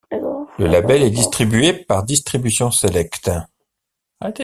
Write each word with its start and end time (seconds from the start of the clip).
Le 0.09 0.65
label 0.65 1.03
est 1.03 1.11
distribué 1.11 1.73
par 1.73 2.03
Distribution 2.03 2.71
Select. 2.71 3.29